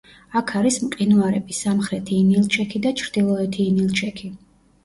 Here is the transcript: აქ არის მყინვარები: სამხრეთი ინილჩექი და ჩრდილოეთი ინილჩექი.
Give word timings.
აქ 0.39 0.53
არის 0.59 0.77
მყინვარები: 0.85 1.57
სამხრეთი 1.57 2.17
ინილჩექი 2.21 2.81
და 2.87 2.93
ჩრდილოეთი 3.03 3.67
ინილჩექი. 3.75 4.33